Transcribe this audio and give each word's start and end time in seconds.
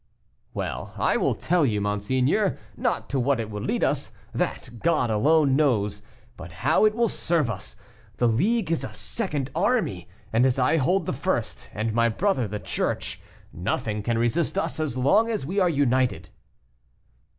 "Well, 0.55 0.95
I 0.97 1.15
will 1.15 1.35
tell 1.35 1.63
you, 1.63 1.79
monseigneur, 1.79 2.57
not 2.75 3.07
to 3.11 3.19
what 3.19 3.39
it 3.39 3.51
will 3.51 3.61
lead 3.61 3.83
us 3.83 4.11
that 4.33 4.79
God 4.79 5.11
alone 5.11 5.55
knows 5.55 6.01
but 6.37 6.51
how 6.65 6.85
it 6.85 6.95
will 6.95 7.07
serve 7.07 7.51
us. 7.51 7.75
The 8.17 8.27
League 8.27 8.71
is 8.71 8.83
a 8.83 8.95
second 8.95 9.51
army, 9.53 10.09
and 10.33 10.43
as 10.43 10.57
I 10.57 10.77
hold 10.77 11.05
the 11.05 11.13
first, 11.13 11.69
and 11.71 11.93
my 11.93 12.09
brother 12.09 12.47
the 12.47 12.57
Church, 12.59 13.21
nothing 13.53 14.01
can 14.01 14.17
resist 14.17 14.57
us 14.57 14.79
as 14.79 14.97
long 14.97 15.29
as 15.29 15.45
we 15.45 15.59
are 15.59 15.69
united." 15.69 16.29